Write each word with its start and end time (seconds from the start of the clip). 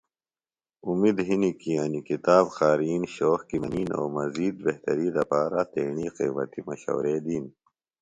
اومِد 0.85 1.17
ہنیۡ 1.27 1.57
کی 1.61 1.71
انیۡ 1.83 2.05
کتاب 2.09 2.45
قارئین 2.57 3.03
شوق 3.15 3.39
کی 3.49 3.57
منِین 3.61 3.89
او 3.97 4.05
مزید 4.15 4.55
بہتری 4.65 5.07
دپارہ 5.15 5.63
تیݨی 5.71 6.07
قیمتی 6.17 6.61
مشورے 6.69 7.15
دِین 7.25 7.45